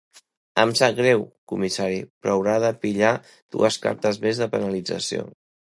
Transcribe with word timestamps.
Em 0.61 0.71
sap 0.79 0.95
greu, 0.99 1.21
comissari, 1.51 1.99
però 2.25 2.35
haurà 2.39 2.57
de 2.65 2.73
pillar 2.87 3.13
dues 3.29 3.81
cartes 3.87 4.21
més 4.27 4.43
de 4.45 4.51
penalització. 4.57 5.31